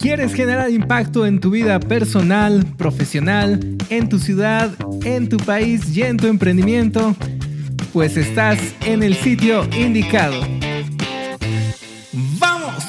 ¿Quieres 0.00 0.32
generar 0.32 0.70
impacto 0.70 1.26
en 1.26 1.40
tu 1.40 1.50
vida 1.50 1.78
personal, 1.78 2.64
profesional, 2.78 3.60
en 3.90 4.08
tu 4.08 4.18
ciudad, 4.18 4.70
en 5.04 5.28
tu 5.28 5.36
país 5.36 5.94
y 5.94 6.00
en 6.00 6.16
tu 6.16 6.26
emprendimiento? 6.26 7.14
Pues 7.92 8.16
estás 8.16 8.58
en 8.86 9.02
el 9.02 9.14
sitio 9.14 9.62
indicado. 9.76 10.40
¡Vamos! 12.38 12.82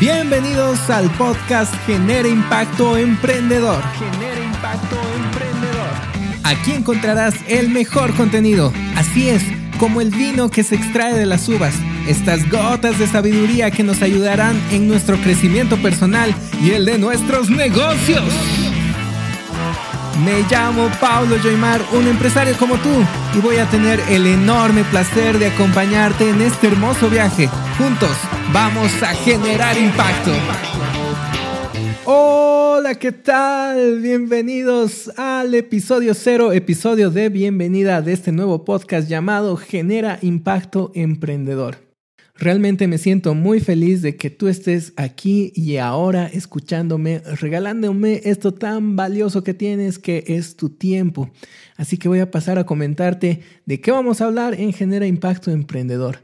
Bienvenidos 0.00 0.88
al 0.88 1.10
podcast 1.10 1.74
Genera 1.84 2.26
Impacto 2.26 2.96
Emprendedor. 2.96 3.82
Genera 3.98 4.42
Impacto 4.42 4.96
Emprendedor. 5.26 6.42
Aquí 6.42 6.72
encontrarás 6.72 7.34
el 7.48 7.68
mejor 7.68 8.14
contenido. 8.14 8.72
Así 8.96 9.28
es 9.28 9.61
como 9.82 10.00
el 10.00 10.10
vino 10.10 10.48
que 10.48 10.62
se 10.62 10.76
extrae 10.76 11.12
de 11.12 11.26
las 11.26 11.48
uvas, 11.48 11.74
estas 12.06 12.48
gotas 12.48 13.00
de 13.00 13.08
sabiduría 13.08 13.72
que 13.72 13.82
nos 13.82 14.00
ayudarán 14.00 14.56
en 14.70 14.86
nuestro 14.86 15.16
crecimiento 15.16 15.76
personal 15.76 16.32
y 16.62 16.70
el 16.70 16.84
de 16.84 16.98
nuestros 16.98 17.50
negocios. 17.50 18.22
Me 20.24 20.44
llamo 20.48 20.88
Paulo 21.00 21.34
Joymar, 21.42 21.80
un 21.94 22.06
empresario 22.06 22.56
como 22.58 22.76
tú, 22.76 22.90
y 23.36 23.40
voy 23.40 23.56
a 23.56 23.68
tener 23.70 23.98
el 24.08 24.28
enorme 24.28 24.84
placer 24.84 25.40
de 25.40 25.48
acompañarte 25.48 26.30
en 26.30 26.42
este 26.42 26.68
hermoso 26.68 27.10
viaje. 27.10 27.48
Juntos 27.76 28.16
vamos 28.52 29.02
a 29.02 29.08
generar 29.14 29.76
impacto. 29.76 30.30
Hola, 32.04 32.96
¿qué 32.96 33.12
tal? 33.12 34.00
Bienvenidos 34.00 35.12
al 35.16 35.54
episodio 35.54 36.14
cero, 36.14 36.52
episodio 36.52 37.12
de 37.12 37.28
bienvenida 37.28 38.02
de 38.02 38.12
este 38.12 38.32
nuevo 38.32 38.64
podcast 38.64 39.08
llamado 39.08 39.56
Genera 39.56 40.18
Impacto 40.20 40.90
Emprendedor. 40.96 41.76
Realmente 42.34 42.88
me 42.88 42.98
siento 42.98 43.36
muy 43.36 43.60
feliz 43.60 44.02
de 44.02 44.16
que 44.16 44.30
tú 44.30 44.48
estés 44.48 44.94
aquí 44.96 45.52
y 45.54 45.76
ahora 45.76 46.26
escuchándome, 46.26 47.20
regalándome 47.40 48.20
esto 48.24 48.52
tan 48.52 48.96
valioso 48.96 49.44
que 49.44 49.54
tienes 49.54 50.00
que 50.00 50.24
es 50.26 50.56
tu 50.56 50.70
tiempo. 50.70 51.30
Así 51.76 51.98
que 51.98 52.08
voy 52.08 52.18
a 52.18 52.32
pasar 52.32 52.58
a 52.58 52.66
comentarte 52.66 53.42
de 53.64 53.80
qué 53.80 53.92
vamos 53.92 54.20
a 54.20 54.24
hablar 54.24 54.54
en 54.54 54.72
Genera 54.72 55.06
Impacto 55.06 55.52
Emprendedor. 55.52 56.18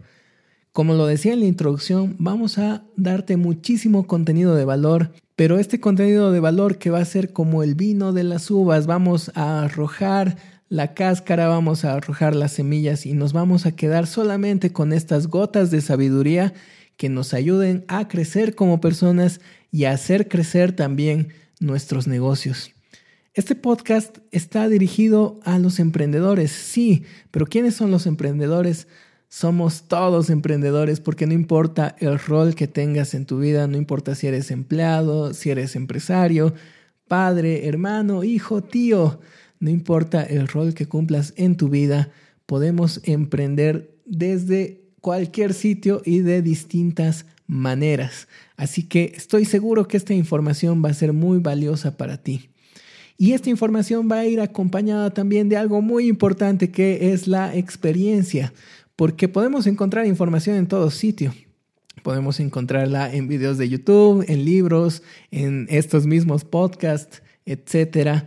Como 0.73 0.95
lo 0.95 1.07
decía 1.07 1.35
en 1.35 1.41
la 1.41 1.47
introducción, 1.47 2.17
vamos 2.19 2.59
a 2.59 2.85
darte 2.97 3.37
muchísimo 3.37 4.09
contenido 4.09 4.57
de 4.57 4.65
valor, 4.65 5.13
pero 5.39 5.61
este 5.61 5.79
contenido 5.79 6.33
de 6.33 6.41
valor 6.41 6.79
que 6.79 6.91
va 6.91 6.99
a 6.99 7.05
ser 7.05 7.33
como 7.33 7.63
el 7.63 7.77
vino 7.77 8.13
de 8.13 8.25
las 8.25 8.51
uvas, 8.51 8.89
vamos 8.89 9.31
a 9.37 9.63
arrojar 9.63 10.37
la 10.69 10.95
cáscara, 10.95 11.47
vamos 11.47 11.85
a 11.85 11.95
arrojar 11.95 12.35
las 12.35 12.51
semillas 12.51 13.07
y 13.07 13.13
nos 13.13 13.33
vamos 13.33 13.65
a 13.65 13.71
quedar 13.71 14.09
solamente 14.09 14.73
con 14.73 14.93
estas 14.93 15.29
gotas 15.29 15.71
de 15.71 15.81
sabiduría 15.81 16.55
que 16.97 17.09
nos 17.09 17.35
ayuden 17.35 17.85
a 17.87 18.09
crecer 18.09 18.57
como 18.57 18.81
personas 18.81 19.41
y 19.71 19.85
a 19.85 19.93
hacer 19.93 20.27
crecer 20.27 20.73
también 20.73 21.29
nuestros 21.61 22.09
negocios. 22.09 22.73
Este 23.33 23.55
podcast 23.55 24.19
está 24.33 24.69
dirigido 24.69 25.39
a 25.45 25.61
los 25.61 25.79
emprendedores, 25.79 26.51
sí, 26.51 27.05
pero 27.31 27.47
¿quiénes 27.47 27.77
son 27.77 27.93
los 27.93 28.09
emprendedores? 28.09 28.89
Somos 29.29 29.83
todos 29.89 30.31
emprendedores 30.31 31.01
porque 31.01 31.27
no 31.27 31.35
importa 31.35 31.95
el 31.99 32.19
rol 32.19 32.55
que 32.55 32.67
tengas 32.67 33.13
en 33.13 33.27
tu 33.27 33.39
vida, 33.39 33.67
no 33.67 33.77
importa 33.77 34.15
si 34.15 34.27
eres 34.27 34.51
empleado, 34.51 35.35
si 35.35 35.51
eres 35.51 35.77
empresario, 35.77 36.55
padre, 37.09 37.69
hermano, 37.69 38.25
hijo, 38.25 38.63
tío, 38.63 39.21
no 39.61 39.69
importa 39.69 40.23
el 40.23 40.49
rol 40.49 40.73
que 40.73 40.87
cumplas 40.87 41.35
en 41.37 41.57
tu 41.57 41.69
vida, 41.69 42.11
podemos 42.47 43.03
emprender 43.05 43.95
desde 44.07 44.81
cualquier 45.03 45.53
sitio 45.53 46.01
y 46.07 46.21
de 46.21 46.41
distintas 46.41 47.27
maneras. 47.47 48.29
Así 48.57 48.85
que 48.85 49.13
estoy 49.15 49.45
seguro 49.45 49.89
que 49.89 49.99
esta 49.99 50.15
información 50.15 50.83
va 50.83 50.89
a 50.89 50.95
ser 50.95 51.13
muy 51.13 51.39
valiosa 51.39 51.99
para 51.99 52.17
ti. 52.17 52.49
Y 53.19 53.33
esta 53.33 53.51
información 53.51 54.09
va 54.11 54.21
a 54.21 54.27
ir 54.27 54.41
acompañada 54.41 55.11
también 55.11 55.49
de 55.49 55.57
algo 55.57 55.83
muy 55.83 56.07
importante 56.07 56.71
que 56.71 57.13
es 57.13 57.27
la 57.27 57.55
experiencia 57.55 58.53
porque 58.99 59.29
podemos 59.29 59.69
encontrar 59.69 60.07
información 60.07 60.57
en 60.57 60.67
todo 60.67 60.91
sitio. 60.91 61.33
Podemos 62.03 62.41
encontrarla 62.41 63.15
en 63.15 63.29
videos 63.29 63.57
de 63.57 63.69
YouTube, 63.69 64.25
en 64.27 64.45
libros, 64.45 65.05
en 65.31 65.69
estos 65.71 66.05
mismos 66.05 66.45
podcasts, 66.45 67.23
etc. 67.47 68.25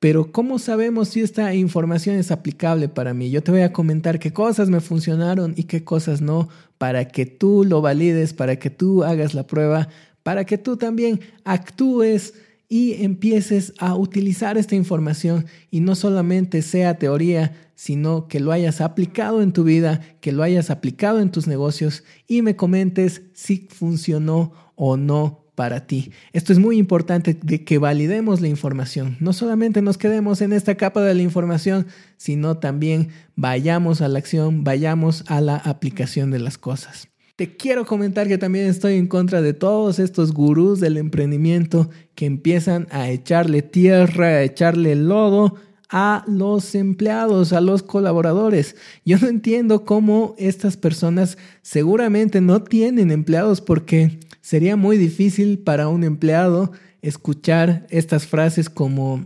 Pero 0.00 0.32
¿cómo 0.32 0.58
sabemos 0.58 1.10
si 1.10 1.20
esta 1.20 1.54
información 1.54 2.16
es 2.16 2.32
aplicable 2.32 2.88
para 2.88 3.14
mí? 3.14 3.30
Yo 3.30 3.44
te 3.44 3.52
voy 3.52 3.60
a 3.60 3.72
comentar 3.72 4.18
qué 4.18 4.32
cosas 4.32 4.68
me 4.68 4.80
funcionaron 4.80 5.54
y 5.56 5.62
qué 5.62 5.84
cosas 5.84 6.20
no, 6.20 6.48
para 6.76 7.06
que 7.06 7.24
tú 7.24 7.64
lo 7.64 7.80
valides, 7.80 8.34
para 8.34 8.56
que 8.56 8.68
tú 8.68 9.04
hagas 9.04 9.32
la 9.32 9.46
prueba, 9.46 9.90
para 10.24 10.44
que 10.44 10.58
tú 10.58 10.76
también 10.76 11.20
actúes 11.44 12.34
y 12.72 13.02
empieces 13.02 13.74
a 13.78 13.96
utilizar 13.96 14.56
esta 14.56 14.76
información 14.76 15.44
y 15.72 15.80
no 15.80 15.96
solamente 15.96 16.62
sea 16.62 16.98
teoría, 16.98 17.52
sino 17.74 18.28
que 18.28 18.38
lo 18.38 18.52
hayas 18.52 18.80
aplicado 18.80 19.42
en 19.42 19.52
tu 19.52 19.64
vida, 19.64 20.00
que 20.20 20.30
lo 20.30 20.44
hayas 20.44 20.70
aplicado 20.70 21.20
en 21.20 21.32
tus 21.32 21.48
negocios 21.48 22.04
y 22.28 22.42
me 22.42 22.54
comentes 22.54 23.22
si 23.34 23.66
funcionó 23.68 24.52
o 24.76 24.96
no 24.96 25.46
para 25.56 25.88
ti. 25.88 26.12
Esto 26.32 26.52
es 26.52 26.60
muy 26.60 26.78
importante 26.78 27.36
de 27.42 27.64
que 27.64 27.78
validemos 27.78 28.40
la 28.40 28.46
información. 28.46 29.16
No 29.18 29.32
solamente 29.32 29.82
nos 29.82 29.98
quedemos 29.98 30.40
en 30.40 30.52
esta 30.52 30.76
capa 30.76 31.02
de 31.02 31.14
la 31.14 31.22
información, 31.22 31.88
sino 32.16 32.58
también 32.58 33.08
vayamos 33.34 34.00
a 34.00 34.06
la 34.06 34.20
acción, 34.20 34.62
vayamos 34.62 35.24
a 35.26 35.40
la 35.40 35.56
aplicación 35.56 36.30
de 36.30 36.38
las 36.38 36.56
cosas. 36.56 37.10
Te 37.40 37.56
quiero 37.56 37.86
comentar 37.86 38.28
que 38.28 38.36
también 38.36 38.66
estoy 38.66 38.96
en 38.96 39.06
contra 39.06 39.40
de 39.40 39.54
todos 39.54 39.98
estos 39.98 40.34
gurús 40.34 40.78
del 40.78 40.98
emprendimiento 40.98 41.88
que 42.20 42.26
empiezan 42.26 42.86
a 42.90 43.08
echarle 43.08 43.62
tierra, 43.62 44.26
a 44.26 44.42
echarle 44.42 44.94
lodo 44.94 45.54
a 45.88 46.22
los 46.28 46.74
empleados, 46.74 47.54
a 47.54 47.62
los 47.62 47.82
colaboradores. 47.82 48.76
Yo 49.06 49.16
no 49.16 49.28
entiendo 49.28 49.86
cómo 49.86 50.34
estas 50.36 50.76
personas 50.76 51.38
seguramente 51.62 52.42
no 52.42 52.62
tienen 52.62 53.10
empleados 53.10 53.62
porque 53.62 54.20
sería 54.42 54.76
muy 54.76 54.98
difícil 54.98 55.60
para 55.60 55.88
un 55.88 56.04
empleado 56.04 56.72
escuchar 57.00 57.86
estas 57.88 58.26
frases 58.26 58.68
como 58.68 59.24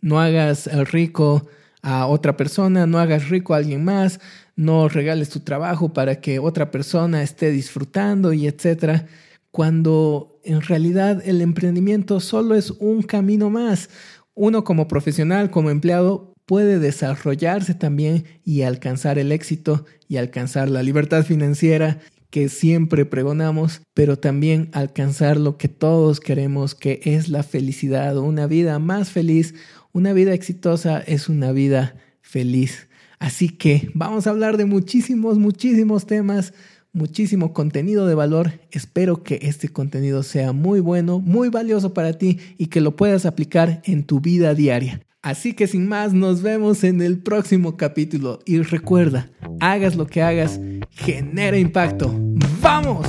no 0.00 0.20
hagas 0.20 0.70
rico 0.92 1.48
a 1.82 2.06
otra 2.06 2.36
persona, 2.36 2.86
no 2.86 3.00
hagas 3.00 3.30
rico 3.30 3.52
a 3.52 3.56
alguien 3.56 3.82
más, 3.82 4.20
no 4.54 4.88
regales 4.88 5.28
tu 5.28 5.40
trabajo 5.40 5.92
para 5.92 6.20
que 6.20 6.38
otra 6.38 6.70
persona 6.70 7.24
esté 7.24 7.50
disfrutando 7.50 8.32
y 8.32 8.46
etcétera, 8.46 9.08
cuando 9.52 10.40
en 10.42 10.62
realidad 10.62 11.22
el 11.24 11.40
emprendimiento 11.40 12.18
solo 12.18 12.56
es 12.56 12.72
un 12.72 13.02
camino 13.02 13.50
más. 13.50 13.90
Uno 14.34 14.64
como 14.64 14.88
profesional, 14.88 15.50
como 15.50 15.70
empleado, 15.70 16.34
puede 16.46 16.78
desarrollarse 16.78 17.74
también 17.74 18.24
y 18.44 18.62
alcanzar 18.62 19.18
el 19.18 19.30
éxito 19.30 19.84
y 20.08 20.16
alcanzar 20.16 20.68
la 20.68 20.82
libertad 20.82 21.24
financiera 21.24 22.00
que 22.30 22.48
siempre 22.48 23.04
pregonamos, 23.04 23.82
pero 23.92 24.18
también 24.18 24.70
alcanzar 24.72 25.36
lo 25.36 25.58
que 25.58 25.68
todos 25.68 26.18
queremos, 26.18 26.74
que 26.74 27.00
es 27.04 27.28
la 27.28 27.42
felicidad, 27.42 28.16
una 28.16 28.46
vida 28.46 28.78
más 28.78 29.10
feliz, 29.10 29.54
una 29.92 30.14
vida 30.14 30.32
exitosa 30.32 30.98
es 30.98 31.28
una 31.28 31.52
vida 31.52 31.94
feliz. 32.22 32.88
Así 33.18 33.50
que 33.50 33.90
vamos 33.92 34.26
a 34.26 34.30
hablar 34.30 34.56
de 34.56 34.64
muchísimos, 34.64 35.38
muchísimos 35.38 36.06
temas, 36.06 36.54
muchísimo 36.92 37.52
contenido 37.52 38.06
de 38.06 38.14
valor. 38.14 38.60
Espero 38.70 39.22
que 39.22 39.38
este 39.42 39.68
contenido 39.68 40.22
sea 40.22 40.52
muy 40.52 40.80
bueno, 40.80 41.20
muy 41.20 41.48
valioso 41.48 41.94
para 41.94 42.12
ti 42.14 42.38
y 42.58 42.66
que 42.66 42.80
lo 42.80 42.96
puedas 42.96 43.26
aplicar 43.26 43.82
en 43.84 44.04
tu 44.04 44.20
vida 44.20 44.54
diaria. 44.54 45.00
Así 45.22 45.54
que 45.54 45.68
sin 45.68 45.88
más, 45.88 46.12
nos 46.12 46.42
vemos 46.42 46.82
en 46.82 47.00
el 47.00 47.18
próximo 47.18 47.76
capítulo 47.76 48.40
y 48.44 48.60
recuerda, 48.60 49.30
hagas 49.60 49.94
lo 49.94 50.06
que 50.06 50.20
hagas, 50.20 50.60
genera 50.90 51.58
impacto. 51.58 52.12
¡Vamos! 52.60 53.06